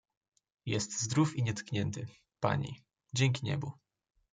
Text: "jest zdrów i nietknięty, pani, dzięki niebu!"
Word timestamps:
"jest 0.65 1.01
zdrów 1.01 1.35
i 1.35 1.43
nietknięty, 1.43 2.07
pani, 2.39 2.81
dzięki 3.13 3.45
niebu!" 3.45 3.71